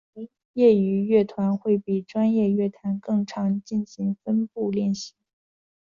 [0.53, 5.13] 业余乐团会比专业乐团更常进行分部练习。